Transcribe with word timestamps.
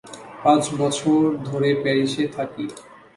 পাঁচ 0.43 0.63
বছর 0.77 1.21
ধরে 1.45 1.69
প্যারিসে 1.83 2.25
থাকি। 2.27 2.65